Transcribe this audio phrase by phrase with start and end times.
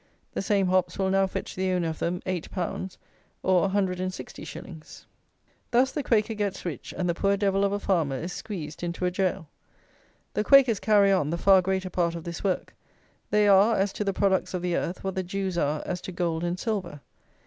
[0.33, 2.97] The same hops will now fetch the owner of them eight pounds,
[3.43, 5.05] or a hundred and sixty shillings.
[5.69, 9.05] Thus the Quaker gets rich, and the poor devil of a farmer is squeezed into
[9.05, 9.45] a gaol.
[10.33, 12.75] The Quakers carry on the far greater part of this work.
[13.29, 16.11] They are, as to the products of the earth, what the Jews are as to
[16.11, 17.01] gold and silver.